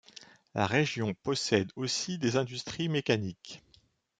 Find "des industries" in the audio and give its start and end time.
2.17-2.89